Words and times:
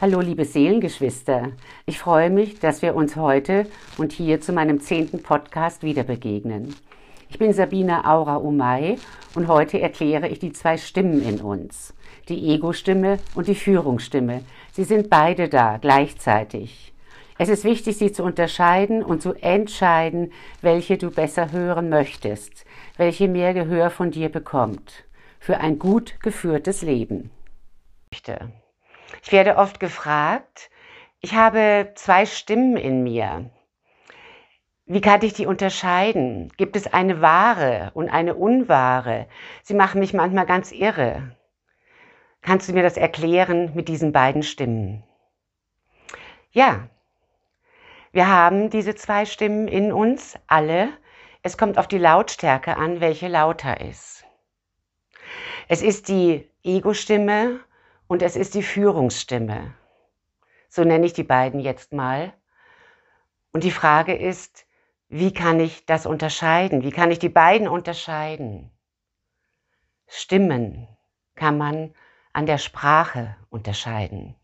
Hallo 0.00 0.20
liebe 0.20 0.46
Seelengeschwister, 0.46 1.52
ich 1.84 1.98
freue 1.98 2.30
mich, 2.30 2.58
dass 2.58 2.80
wir 2.80 2.94
uns 2.94 3.16
heute 3.16 3.66
und 3.98 4.12
hier 4.12 4.40
zu 4.40 4.50
meinem 4.50 4.80
zehnten 4.80 5.22
Podcast 5.22 5.82
wieder 5.82 6.04
begegnen. 6.04 6.74
Ich 7.28 7.38
bin 7.38 7.52
Sabina 7.52 8.10
Aura 8.10 8.36
Umay 8.36 8.96
und 9.34 9.46
heute 9.46 9.78
erkläre 9.78 10.26
ich 10.28 10.38
die 10.38 10.54
zwei 10.54 10.78
Stimmen 10.78 11.22
in 11.22 11.42
uns, 11.42 11.92
die 12.30 12.48
Ego-Stimme 12.48 13.18
und 13.34 13.46
die 13.46 13.54
Führungsstimme. 13.54 14.42
Sie 14.72 14.84
sind 14.84 15.10
beide 15.10 15.50
da 15.50 15.76
gleichzeitig. 15.76 16.94
Es 17.36 17.50
ist 17.50 17.64
wichtig, 17.64 17.98
sie 17.98 18.10
zu 18.10 18.22
unterscheiden 18.22 19.02
und 19.02 19.20
zu 19.20 19.34
entscheiden, 19.34 20.32
welche 20.62 20.96
du 20.96 21.10
besser 21.10 21.52
hören 21.52 21.90
möchtest, 21.90 22.64
welche 22.96 23.28
mehr 23.28 23.52
Gehör 23.52 23.90
von 23.90 24.10
dir 24.10 24.30
bekommt, 24.30 25.04
für 25.38 25.58
ein 25.58 25.78
gut 25.78 26.20
geführtes 26.22 26.80
Leben. 26.80 27.30
Ich 29.22 29.32
werde 29.32 29.56
oft 29.56 29.80
gefragt, 29.80 30.70
ich 31.20 31.34
habe 31.34 31.92
zwei 31.94 32.26
Stimmen 32.26 32.76
in 32.76 33.02
mir. 33.02 33.50
Wie 34.86 35.00
kann 35.00 35.22
ich 35.22 35.34
die 35.34 35.46
unterscheiden? 35.46 36.52
Gibt 36.56 36.74
es 36.74 36.92
eine 36.92 37.20
wahre 37.20 37.90
und 37.94 38.08
eine 38.08 38.34
unwahre? 38.34 39.28
Sie 39.62 39.74
machen 39.74 40.00
mich 40.00 40.14
manchmal 40.14 40.46
ganz 40.46 40.72
irre. 40.72 41.36
Kannst 42.42 42.68
du 42.68 42.72
mir 42.72 42.82
das 42.82 42.96
erklären 42.96 43.72
mit 43.74 43.88
diesen 43.88 44.12
beiden 44.12 44.42
Stimmen? 44.42 45.04
Ja, 46.50 46.88
wir 48.12 48.26
haben 48.26 48.70
diese 48.70 48.96
zwei 48.96 49.26
Stimmen 49.26 49.68
in 49.68 49.92
uns, 49.92 50.36
alle. 50.48 50.88
Es 51.42 51.56
kommt 51.56 51.78
auf 51.78 51.86
die 51.86 51.98
Lautstärke 51.98 52.76
an, 52.76 53.00
welche 53.00 53.28
lauter 53.28 53.80
ist. 53.80 54.24
Es 55.68 55.82
ist 55.82 56.08
die 56.08 56.50
Ego-Stimme 56.64 57.60
und 58.10 58.22
es 58.22 58.34
ist 58.34 58.54
die 58.54 58.64
Führungsstimme. 58.64 59.72
So 60.68 60.82
nenne 60.82 61.06
ich 61.06 61.12
die 61.12 61.22
beiden 61.22 61.60
jetzt 61.60 61.92
mal. 61.92 62.32
Und 63.52 63.62
die 63.62 63.70
Frage 63.70 64.16
ist, 64.16 64.66
wie 65.08 65.32
kann 65.32 65.60
ich 65.60 65.86
das 65.86 66.06
unterscheiden? 66.06 66.82
Wie 66.82 66.90
kann 66.90 67.12
ich 67.12 67.20
die 67.20 67.28
beiden 67.28 67.68
unterscheiden? 67.68 68.68
Stimmen 70.08 70.88
kann 71.36 71.56
man 71.56 71.94
an 72.32 72.46
der 72.46 72.58
Sprache 72.58 73.36
unterscheiden. 73.48 74.34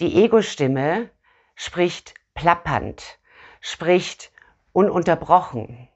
Die 0.00 0.24
Ego-Stimme 0.24 1.10
spricht 1.56 2.14
plappernd, 2.32 3.18
spricht 3.60 4.32
ununterbrochen, 4.72 5.88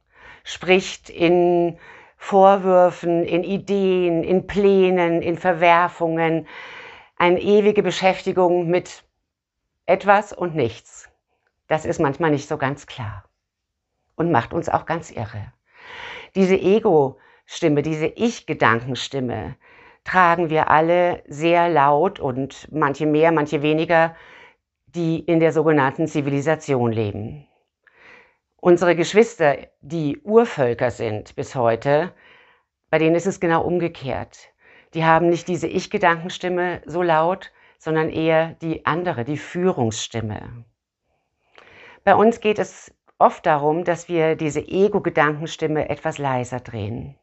spricht 0.44 1.08
in 1.08 1.78
Vorwürfen, 2.24 3.24
in 3.24 3.42
Ideen, 3.42 4.22
in 4.22 4.46
Plänen, 4.46 5.22
in 5.22 5.36
Verwerfungen, 5.36 6.46
eine 7.16 7.40
ewige 7.40 7.82
Beschäftigung 7.82 8.68
mit 8.68 9.02
etwas 9.86 10.32
und 10.32 10.54
nichts. 10.54 11.10
Das 11.66 11.84
ist 11.84 11.98
manchmal 11.98 12.30
nicht 12.30 12.46
so 12.48 12.58
ganz 12.58 12.86
klar 12.86 13.24
und 14.14 14.30
macht 14.30 14.54
uns 14.54 14.68
auch 14.68 14.86
ganz 14.86 15.10
irre. 15.10 15.52
Diese 16.36 16.54
Ego-Stimme, 16.54 17.82
diese 17.82 18.06
Ich-Gedankenstimme 18.06 19.56
tragen 20.04 20.48
wir 20.48 20.70
alle 20.70 21.24
sehr 21.26 21.68
laut 21.68 22.20
und 22.20 22.68
manche 22.70 23.04
mehr, 23.04 23.32
manche 23.32 23.62
weniger, 23.62 24.14
die 24.86 25.18
in 25.18 25.40
der 25.40 25.52
sogenannten 25.52 26.06
Zivilisation 26.06 26.92
leben. 26.92 27.48
Unsere 28.64 28.94
Geschwister, 28.94 29.56
die 29.80 30.20
Urvölker 30.22 30.92
sind 30.92 31.34
bis 31.34 31.56
heute, 31.56 32.12
bei 32.90 32.98
denen 32.98 33.16
ist 33.16 33.26
es 33.26 33.40
genau 33.40 33.64
umgekehrt. 33.64 34.52
Die 34.94 35.04
haben 35.04 35.28
nicht 35.30 35.48
diese 35.48 35.66
Ich-Gedankenstimme 35.66 36.80
so 36.86 37.02
laut, 37.02 37.50
sondern 37.80 38.08
eher 38.08 38.54
die 38.62 38.86
andere, 38.86 39.24
die 39.24 39.36
Führungsstimme. 39.36 40.64
Bei 42.04 42.14
uns 42.14 42.38
geht 42.38 42.60
es 42.60 42.94
oft 43.18 43.46
darum, 43.46 43.82
dass 43.82 44.08
wir 44.08 44.36
diese 44.36 44.60
Ego-Gedankenstimme 44.60 45.88
etwas 45.88 46.18
leiser 46.18 46.60
drehen. 46.60 47.16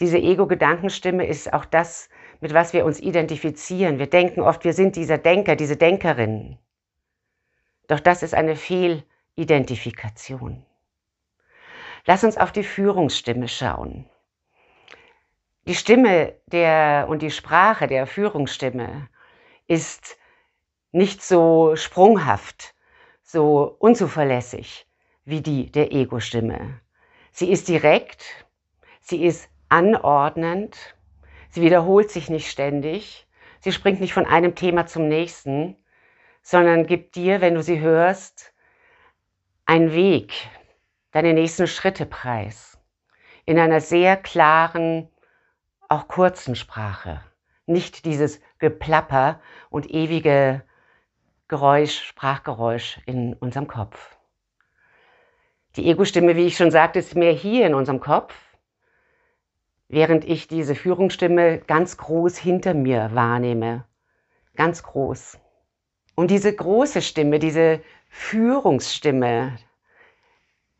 Diese 0.00 0.16
Ego-Gedankenstimme 0.16 1.26
ist 1.26 1.52
auch 1.52 1.66
das, 1.66 2.08
mit 2.40 2.54
was 2.54 2.72
wir 2.72 2.86
uns 2.86 3.00
identifizieren. 3.00 3.98
Wir 3.98 4.08
denken 4.08 4.40
oft, 4.40 4.64
wir 4.64 4.72
sind 4.72 4.96
dieser 4.96 5.18
Denker, 5.18 5.56
diese 5.56 5.76
Denkerin. 5.76 6.56
Doch 7.86 8.00
das 8.00 8.22
ist 8.22 8.32
eine 8.32 8.56
Fehl- 8.56 9.04
Identifikation. 9.34 10.64
Lass 12.04 12.24
uns 12.24 12.36
auf 12.36 12.52
die 12.52 12.64
Führungsstimme 12.64 13.48
schauen. 13.48 14.08
Die 15.66 15.74
Stimme 15.74 16.34
der 16.46 17.06
und 17.08 17.22
die 17.22 17.30
Sprache 17.30 17.86
der 17.86 18.06
Führungsstimme 18.06 19.08
ist 19.68 20.18
nicht 20.90 21.22
so 21.22 21.76
sprunghaft, 21.76 22.74
so 23.22 23.76
unzuverlässig 23.78 24.86
wie 25.24 25.40
die 25.40 25.70
der 25.70 25.92
Ego-Stimme. 25.92 26.80
Sie 27.30 27.50
ist 27.50 27.68
direkt, 27.68 28.46
sie 29.00 29.24
ist 29.24 29.48
anordnend, 29.68 30.96
sie 31.48 31.62
wiederholt 31.62 32.10
sich 32.10 32.28
nicht 32.28 32.50
ständig, 32.50 33.26
sie 33.60 33.72
springt 33.72 34.00
nicht 34.00 34.12
von 34.12 34.26
einem 34.26 34.54
Thema 34.54 34.86
zum 34.86 35.08
nächsten, 35.08 35.76
sondern 36.42 36.86
gibt 36.86 37.14
dir, 37.14 37.40
wenn 37.40 37.54
du 37.54 37.62
sie 37.62 37.80
hörst, 37.80 38.51
ein 39.66 39.92
Weg, 39.92 40.32
deine 41.12 41.34
nächsten 41.34 41.66
Schritte 41.66 42.06
preis. 42.06 42.78
In 43.44 43.58
einer 43.58 43.80
sehr 43.80 44.16
klaren, 44.16 45.08
auch 45.88 46.08
kurzen 46.08 46.56
Sprache. 46.56 47.22
Nicht 47.66 48.04
dieses 48.04 48.40
Geplapper 48.58 49.40
und 49.70 49.90
ewige 49.90 50.62
Geräusch, 51.48 52.02
Sprachgeräusch 52.02 53.00
in 53.06 53.34
unserem 53.34 53.68
Kopf. 53.68 54.16
Die 55.76 55.86
Ego-Stimme, 55.88 56.36
wie 56.36 56.46
ich 56.46 56.56
schon 56.56 56.70
sagte, 56.70 56.98
ist 56.98 57.14
mehr 57.14 57.32
hier 57.32 57.66
in 57.66 57.74
unserem 57.74 58.00
Kopf, 58.00 58.34
während 59.88 60.24
ich 60.24 60.48
diese 60.48 60.74
Führungsstimme 60.74 61.58
ganz 61.60 61.96
groß 61.96 62.36
hinter 62.36 62.74
mir 62.74 63.10
wahrnehme. 63.14 63.84
Ganz 64.54 64.82
groß. 64.82 65.38
Und 66.14 66.30
diese 66.30 66.54
große 66.54 67.00
Stimme, 67.00 67.38
diese 67.38 67.82
Führungsstimme 68.14 69.56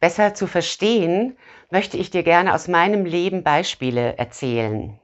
besser 0.01 0.35
zu 0.35 0.47
verstehen, 0.47 1.39
möchte 1.71 1.97
ich 1.97 2.11
dir 2.11 2.23
gerne 2.23 2.55
aus 2.55 2.69
meinem 2.69 3.07
Leben 3.07 3.43
Beispiele 3.43 4.19
erzählen. 4.19 5.01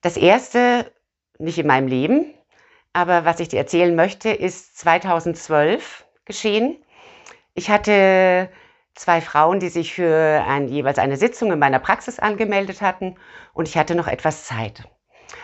Das 0.00 0.16
erste, 0.16 0.92
nicht 1.38 1.58
in 1.58 1.68
meinem 1.68 1.86
Leben, 1.86 2.34
aber 2.92 3.24
was 3.24 3.38
ich 3.38 3.48
dir 3.48 3.58
erzählen 3.58 3.94
möchte, 3.94 4.30
ist 4.30 4.76
2012 4.78 6.04
geschehen. 6.24 6.84
Ich 7.54 7.70
hatte 7.70 8.50
zwei 8.94 9.20
Frauen, 9.20 9.60
die 9.60 9.68
sich 9.68 9.94
für 9.94 10.44
ein, 10.46 10.68
jeweils 10.68 10.98
eine 10.98 11.16
Sitzung 11.16 11.52
in 11.52 11.60
meiner 11.60 11.78
Praxis 11.78 12.18
angemeldet 12.18 12.82
hatten 12.82 13.14
und 13.54 13.68
ich 13.68 13.78
hatte 13.78 13.94
noch 13.94 14.08
etwas 14.08 14.44
Zeit. 14.44 14.88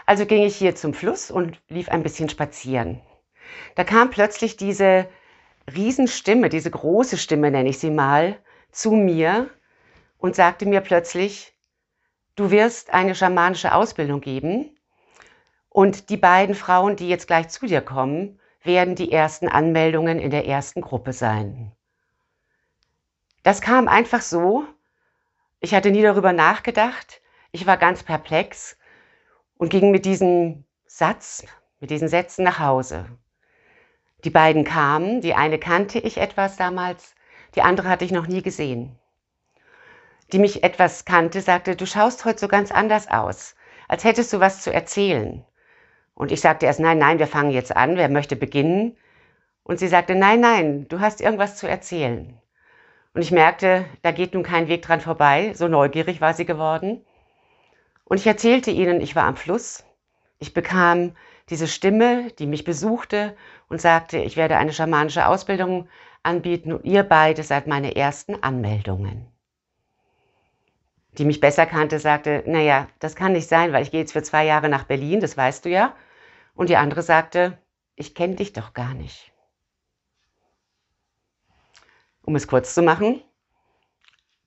Also 0.07 0.27
ging 0.27 0.43
ich 0.43 0.57
hier 0.57 0.75
zum 0.75 0.93
Fluss 0.93 1.31
und 1.31 1.61
lief 1.69 1.89
ein 1.89 2.03
bisschen 2.03 2.29
spazieren. 2.29 3.01
Da 3.75 3.85
kam 3.85 4.11
plötzlich 4.11 4.57
diese 4.57 5.09
Riesenstimme, 5.73 6.49
diese 6.49 6.71
große 6.71 7.19
Stimme 7.19 7.51
nenne 7.51 7.69
ich 7.69 7.79
sie 7.79 7.91
mal, 7.91 8.39
zu 8.71 8.93
mir 8.93 9.51
und 10.19 10.35
sagte 10.35 10.67
mir 10.67 10.81
plötzlich, 10.81 11.55
du 12.37 12.51
wirst 12.51 12.93
eine 12.93 13.15
schamanische 13.15 13.75
Ausbildung 13.75 14.21
geben 14.21 14.77
und 15.69 16.11
die 16.11 16.17
beiden 16.17 16.55
Frauen, 16.55 16.97
die 16.97 17.09
jetzt 17.09 17.27
gleich 17.27 17.49
zu 17.49 17.67
dir 17.67 17.81
kommen, 17.81 18.41
werden 18.63 18.95
die 18.95 19.13
ersten 19.13 19.49
Anmeldungen 19.49 20.19
in 20.19 20.31
der 20.31 20.47
ersten 20.47 20.81
Gruppe 20.81 21.13
sein. 21.13 21.73
Das 23.43 23.61
kam 23.61 23.89
einfach 23.89 24.21
so. 24.21 24.65
Ich 25.61 25.75
hatte 25.75 25.91
nie 25.91 26.03
darüber 26.03 26.33
nachgedacht. 26.33 27.23
Ich 27.53 27.67
war 27.67 27.77
ganz 27.77 28.03
perplex 28.03 28.77
und 29.57 29.71
ging 29.71 29.91
mit 29.91 30.05
diesem 30.05 30.65
Satz, 30.87 31.45
mit 31.81 31.91
diesen 31.91 32.09
Sätzen 32.09 32.45
nach 32.45 32.59
Hause. 32.59 33.07
Die 34.25 34.31
beiden 34.31 34.65
kamen, 34.65 35.21
die 35.21 35.35
eine 35.35 35.59
kannte 35.59 35.99
ich 35.99 36.19
etwas 36.19 36.57
damals, 36.57 37.15
die 37.55 37.63
andere 37.63 37.89
hatte 37.89 38.05
ich 38.05 38.11
noch 38.11 38.27
nie 38.27 38.43
gesehen. 38.43 38.99
Die 40.33 40.39
mich 40.39 40.65
etwas 40.65 41.05
kannte, 41.05 41.41
sagte, 41.41 41.77
du 41.77 41.87
schaust 41.87 42.25
heute 42.25 42.41
so 42.41 42.49
ganz 42.49 42.73
anders 42.73 43.09
aus, 43.09 43.55
als 43.87 44.05
hättest 44.05 44.33
du 44.33 44.41
was 44.41 44.63
zu 44.63 44.73
erzählen. 44.73 45.45
Und 46.15 46.33
ich 46.33 46.41
sagte 46.41 46.67
erst, 46.67 46.81
nein, 46.81 46.99
nein, 46.99 47.21
wir 47.21 47.29
fangen 47.29 47.53
jetzt 47.53 47.77
an, 47.77 47.97
wer 47.97 48.09
möchte 48.09 48.35
beginnen? 48.35 48.97
Und 49.63 49.79
sie 49.79 49.89
sagte, 49.89 50.17
nein, 50.17 50.41
nein, 50.41 50.89
du 50.89 50.99
hast 50.99 51.21
irgendwas 51.21 51.57
zu 51.57 51.69
erzählen. 51.69 52.37
Und 53.15 53.23
ich 53.23 53.31
merkte, 53.31 53.85
da 54.03 54.11
geht 54.11 54.35
nun 54.35 54.43
kein 54.43 54.69
Weg 54.69 54.83
dran 54.83 55.01
vorbei, 55.01 55.53
so 55.55 55.69
neugierig 55.69 56.21
war 56.21 56.35
sie 56.35 56.45
geworden. 56.45 57.05
Und 58.05 58.19
ich 58.19 58.27
erzählte 58.27 58.71
ihnen, 58.71 59.01
ich 59.01 59.15
war 59.15 59.25
am 59.25 59.37
Fluss, 59.37 59.85
ich 60.39 60.55
bekam 60.55 61.15
diese 61.51 61.67
Stimme, 61.67 62.31
die 62.39 62.47
mich 62.47 62.65
besuchte 62.65 63.37
und 63.69 63.81
sagte, 63.81 64.19
ich 64.19 64.37
werde 64.37 64.57
eine 64.57 64.73
schamanische 64.73 65.27
Ausbildung 65.27 65.89
anbieten 66.23 66.73
und 66.73 66.85
ihr 66.85 67.03
beide 67.03 67.43
seid 67.43 67.67
meine 67.67 67.97
ersten 67.97 68.43
Anmeldungen. 68.43 69.27
Die 71.13 71.25
mich 71.25 71.41
besser 71.41 71.67
kannte, 71.67 71.99
sagte, 71.99 72.45
naja, 72.47 72.87
das 72.99 73.17
kann 73.17 73.33
nicht 73.33 73.49
sein, 73.49 73.73
weil 73.73 73.83
ich 73.83 73.91
gehe 73.91 74.01
jetzt 74.01 74.13
für 74.13 74.23
zwei 74.23 74.45
Jahre 74.45 74.69
nach 74.69 74.85
Berlin, 74.85 75.21
das 75.21 75.37
weißt 75.37 75.65
du 75.65 75.71
ja. 75.71 75.95
Und 76.55 76.69
die 76.69 76.77
andere 76.77 77.03
sagte, 77.03 77.59
ich 77.97 78.15
kenne 78.15 78.37
dich 78.37 78.53
doch 78.53 78.75
gar 78.75 78.95
nicht. 78.95 79.33
Um 82.23 82.37
es 82.37 82.47
kurz 82.47 82.75
zu 82.75 82.83
machen, 82.83 83.23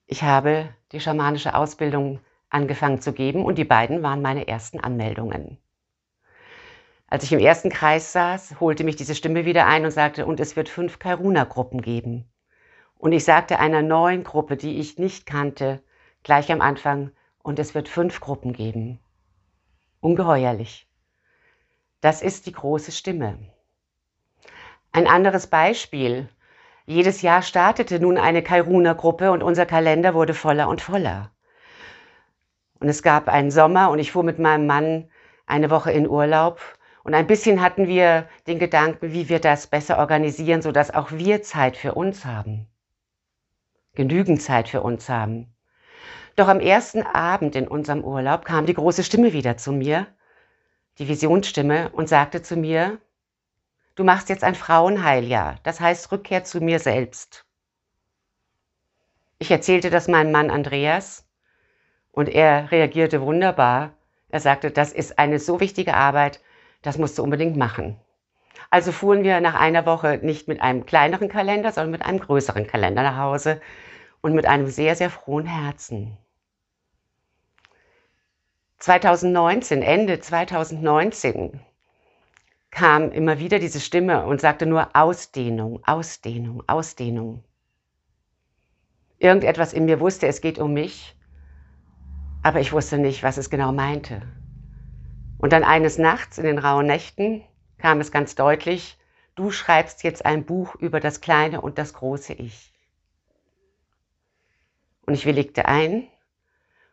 ich 0.06 0.22
habe 0.22 0.68
die 0.92 1.00
schamanische 1.00 1.54
Ausbildung 1.54 2.20
angefangen 2.48 3.00
zu 3.00 3.12
geben 3.12 3.44
und 3.44 3.56
die 3.56 3.64
beiden 3.64 4.02
waren 4.02 4.22
meine 4.22 4.46
ersten 4.46 4.78
Anmeldungen. 4.78 5.58
Als 7.12 7.24
ich 7.24 7.32
im 7.32 7.40
ersten 7.40 7.68
Kreis 7.68 8.10
saß, 8.12 8.58
holte 8.58 8.84
mich 8.84 8.96
diese 8.96 9.14
Stimme 9.14 9.44
wieder 9.44 9.66
ein 9.66 9.84
und 9.84 9.90
sagte, 9.90 10.24
und 10.24 10.40
es 10.40 10.56
wird 10.56 10.70
fünf 10.70 10.98
Karuna-Gruppen 10.98 11.82
geben. 11.82 12.24
Und 12.96 13.12
ich 13.12 13.26
sagte 13.26 13.58
einer 13.58 13.82
neuen 13.82 14.24
Gruppe, 14.24 14.56
die 14.56 14.80
ich 14.80 14.96
nicht 14.96 15.26
kannte, 15.26 15.82
gleich 16.22 16.50
am 16.50 16.62
Anfang, 16.62 17.10
und 17.42 17.58
es 17.58 17.74
wird 17.74 17.90
fünf 17.90 18.20
Gruppen 18.20 18.54
geben. 18.54 18.98
Ungeheuerlich. 20.00 20.88
Das 22.00 22.22
ist 22.22 22.46
die 22.46 22.52
große 22.52 22.92
Stimme. 22.92 23.38
Ein 24.92 25.06
anderes 25.06 25.48
Beispiel. 25.48 26.30
Jedes 26.86 27.20
Jahr 27.20 27.42
startete 27.42 28.00
nun 28.00 28.16
eine 28.16 28.42
Kairuna-Gruppe 28.42 29.32
und 29.32 29.42
unser 29.42 29.66
Kalender 29.66 30.14
wurde 30.14 30.32
voller 30.32 30.66
und 30.66 30.80
voller. 30.80 31.30
Und 32.80 32.88
es 32.88 33.02
gab 33.02 33.28
einen 33.28 33.50
Sommer 33.50 33.90
und 33.90 33.98
ich 33.98 34.12
fuhr 34.12 34.22
mit 34.22 34.38
meinem 34.38 34.66
Mann 34.66 35.10
eine 35.44 35.68
Woche 35.68 35.92
in 35.92 36.08
Urlaub 36.08 36.58
und 37.04 37.14
ein 37.14 37.26
bisschen 37.26 37.60
hatten 37.60 37.88
wir 37.88 38.28
den 38.46 38.58
Gedanken, 38.58 39.12
wie 39.12 39.28
wir 39.28 39.40
das 39.40 39.66
besser 39.66 39.98
organisieren, 39.98 40.62
sodass 40.62 40.92
auch 40.92 41.10
wir 41.10 41.42
Zeit 41.42 41.76
für 41.76 41.94
uns 41.94 42.24
haben. 42.24 42.68
Genügend 43.94 44.40
Zeit 44.40 44.68
für 44.68 44.82
uns 44.82 45.08
haben. 45.08 45.52
Doch 46.36 46.48
am 46.48 46.60
ersten 46.60 47.02
Abend 47.02 47.56
in 47.56 47.68
unserem 47.68 48.04
Urlaub 48.04 48.44
kam 48.44 48.66
die 48.66 48.74
große 48.74 49.04
Stimme 49.04 49.32
wieder 49.32 49.56
zu 49.56 49.72
mir, 49.72 50.06
die 50.98 51.08
Visionsstimme, 51.08 51.90
und 51.90 52.08
sagte 52.08 52.42
zu 52.42 52.56
mir, 52.56 52.98
du 53.96 54.04
machst 54.04 54.28
jetzt 54.28 54.44
ein 54.44 54.54
Frauenheiljahr, 54.54 55.56
das 55.62 55.80
heißt 55.80 56.10
Rückkehr 56.12 56.44
zu 56.44 56.60
mir 56.60 56.78
selbst. 56.78 57.44
Ich 59.38 59.50
erzählte 59.50 59.90
das 59.90 60.08
meinem 60.08 60.30
Mann 60.30 60.50
Andreas 60.50 61.26
und 62.12 62.28
er 62.28 62.70
reagierte 62.70 63.20
wunderbar. 63.20 63.92
Er 64.28 64.40
sagte, 64.40 64.70
das 64.70 64.92
ist 64.92 65.18
eine 65.18 65.38
so 65.38 65.60
wichtige 65.60 65.94
Arbeit, 65.94 66.40
das 66.82 66.98
musst 66.98 67.18
du 67.18 67.22
unbedingt 67.22 67.56
machen. 67.56 67.96
Also 68.70 68.92
fuhren 68.92 69.22
wir 69.22 69.40
nach 69.40 69.54
einer 69.54 69.86
Woche 69.86 70.18
nicht 70.22 70.48
mit 70.48 70.60
einem 70.60 70.86
kleineren 70.86 71.28
Kalender, 71.28 71.72
sondern 71.72 71.90
mit 71.92 72.02
einem 72.02 72.20
größeren 72.20 72.66
Kalender 72.66 73.02
nach 73.02 73.16
Hause 73.16 73.60
und 74.20 74.34
mit 74.34 74.46
einem 74.46 74.66
sehr, 74.66 74.96
sehr 74.96 75.10
frohen 75.10 75.46
Herzen. 75.46 76.16
2019, 78.78 79.82
Ende 79.82 80.18
2019, 80.20 81.60
kam 82.70 83.12
immer 83.12 83.38
wieder 83.38 83.58
diese 83.58 83.78
Stimme 83.78 84.24
und 84.24 84.40
sagte 84.40 84.66
nur 84.66 84.96
Ausdehnung, 84.96 85.84
Ausdehnung, 85.86 86.64
Ausdehnung. 86.66 87.44
Irgendetwas 89.18 89.72
in 89.72 89.84
mir 89.84 90.00
wusste, 90.00 90.26
es 90.26 90.40
geht 90.40 90.58
um 90.58 90.72
mich, 90.72 91.14
aber 92.42 92.60
ich 92.60 92.72
wusste 92.72 92.98
nicht, 92.98 93.22
was 93.22 93.36
es 93.36 93.50
genau 93.50 93.70
meinte. 93.70 94.22
Und 95.42 95.52
dann 95.52 95.64
eines 95.64 95.98
Nachts 95.98 96.38
in 96.38 96.44
den 96.44 96.58
rauen 96.58 96.86
Nächten 96.86 97.42
kam 97.76 98.00
es 98.00 98.12
ganz 98.12 98.36
deutlich, 98.36 98.96
du 99.34 99.50
schreibst 99.50 100.04
jetzt 100.04 100.24
ein 100.24 100.44
Buch 100.44 100.76
über 100.76 101.00
das 101.00 101.20
kleine 101.20 101.60
und 101.60 101.78
das 101.78 101.94
große 101.94 102.32
Ich. 102.34 102.72
Und 105.04 105.14
ich 105.14 105.26
willigte 105.26 105.66
ein 105.66 106.06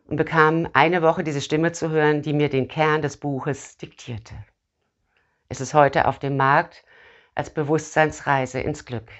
und 0.07 0.17
bekam 0.17 0.67
eine 0.73 1.03
Woche 1.03 1.23
diese 1.23 1.41
Stimme 1.41 1.73
zu 1.73 1.91
hören, 1.91 2.23
die 2.23 2.33
mir 2.33 2.49
den 2.49 2.67
Kern 2.67 3.03
des 3.03 3.17
Buches 3.17 3.77
diktierte. 3.77 4.33
Es 5.47 5.61
ist 5.61 5.75
heute 5.75 6.07
auf 6.07 6.17
dem 6.17 6.35
Markt 6.35 6.83
als 7.35 7.53
Bewusstseinsreise 7.53 8.61
ins 8.61 8.83
Glück. 8.83 9.11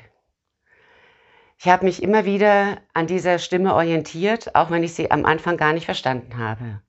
Ich 1.60 1.68
habe 1.68 1.86
mich 1.86 2.02
immer 2.02 2.26
wieder 2.26 2.82
an 2.96 3.06
dieser 3.06 3.38
Stimme 3.38 3.76
orientiert, 3.76 4.56
auch 4.56 4.72
wenn 4.72 4.82
ich 4.82 4.96
sie 4.96 5.12
am 5.12 5.26
Anfang 5.26 5.56
gar 5.56 5.74
nicht 5.74 5.86
verstanden 5.86 6.40
habe. 6.40 6.82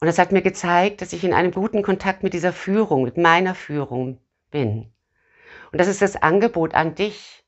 Und 0.00 0.08
es 0.08 0.18
hat 0.18 0.32
mir 0.32 0.42
gezeigt, 0.42 1.00
dass 1.00 1.12
ich 1.12 1.24
in 1.24 1.32
einem 1.32 1.52
guten 1.52 1.82
Kontakt 1.82 2.22
mit 2.22 2.34
dieser 2.34 2.52
Führung, 2.52 3.02
mit 3.02 3.16
meiner 3.16 3.54
Führung 3.54 4.20
bin. 4.50 4.92
Und 5.72 5.80
das 5.80 5.88
ist 5.88 6.02
das 6.02 6.16
Angebot 6.16 6.74
an 6.74 6.94
dich. 6.94 7.44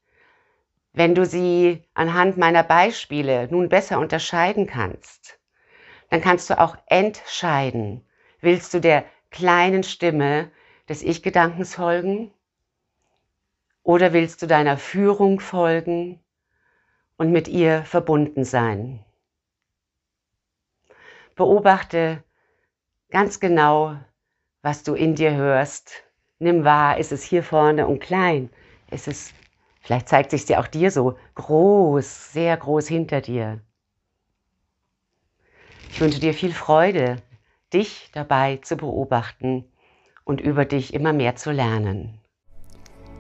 Wenn 0.92 1.14
du 1.14 1.26
sie 1.26 1.84
anhand 1.94 2.38
meiner 2.38 2.62
Beispiele 2.62 3.48
nun 3.50 3.68
besser 3.68 3.98
unterscheiden 3.98 4.66
kannst, 4.66 5.38
dann 6.10 6.22
kannst 6.22 6.48
du 6.48 6.58
auch 6.58 6.76
entscheiden. 6.86 8.04
Willst 8.40 8.72
du 8.72 8.80
der 8.80 9.04
kleinen 9.30 9.82
Stimme 9.82 10.50
des 10.88 11.02
Ich-Gedankens 11.02 11.74
folgen? 11.74 12.32
Oder 13.82 14.12
willst 14.12 14.40
du 14.42 14.46
deiner 14.46 14.78
Führung 14.78 15.40
folgen 15.40 16.20
und 17.18 17.30
mit 17.30 17.46
ihr 17.48 17.84
verbunden 17.84 18.44
sein? 18.44 19.04
Beobachte 21.34 22.24
ganz 23.10 23.40
genau, 23.40 23.96
was 24.62 24.82
du 24.82 24.94
in 24.94 25.14
dir 25.14 25.34
hörst. 25.34 25.92
Nimm 26.38 26.64
wahr, 26.64 26.98
ist 26.98 27.12
es 27.12 27.22
hier 27.22 27.42
vorne 27.42 27.86
und 27.86 28.00
klein? 28.00 28.50
Ist 28.90 29.08
es, 29.08 29.32
vielleicht 29.80 30.08
zeigt 30.08 30.30
sich 30.30 30.44
dir 30.44 30.60
auch 30.60 30.66
dir 30.66 30.90
so 30.90 31.16
groß, 31.34 32.32
sehr 32.32 32.56
groß 32.56 32.88
hinter 32.88 33.20
dir. 33.20 33.60
Ich 35.90 36.00
wünsche 36.00 36.20
dir 36.20 36.34
viel 36.34 36.52
Freude, 36.52 37.16
dich 37.72 38.10
dabei 38.12 38.58
zu 38.58 38.76
beobachten 38.76 39.64
und 40.24 40.40
über 40.40 40.64
dich 40.64 40.94
immer 40.94 41.12
mehr 41.12 41.36
zu 41.36 41.50
lernen. 41.50 42.20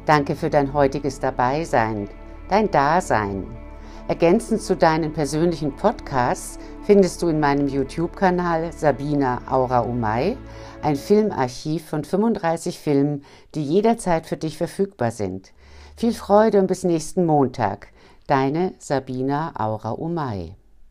Danke 0.06 0.36
für 0.36 0.48
dein 0.48 0.72
heutiges 0.72 1.20
Dabeisein, 1.20 2.08
dein 2.48 2.70
Dasein. 2.70 3.67
Ergänzend 4.08 4.62
zu 4.62 4.74
deinen 4.74 5.12
persönlichen 5.12 5.76
Podcasts 5.76 6.58
findest 6.84 7.20
du 7.20 7.28
in 7.28 7.40
meinem 7.40 7.68
YouTube-Kanal 7.68 8.72
Sabina 8.72 9.42
Aura 9.46 9.80
Umay 9.80 10.38
ein 10.80 10.96
Filmarchiv 10.96 11.86
von 11.86 12.04
35 12.04 12.78
Filmen, 12.78 13.22
die 13.54 13.62
jederzeit 13.62 14.24
für 14.24 14.38
dich 14.38 14.56
verfügbar 14.56 15.10
sind. 15.10 15.52
Viel 15.94 16.14
Freude 16.14 16.58
und 16.58 16.68
bis 16.68 16.84
nächsten 16.84 17.26
Montag. 17.26 17.88
Deine 18.26 18.72
Sabina 18.78 19.52
Aura 19.54 19.90
Umay. 19.90 20.57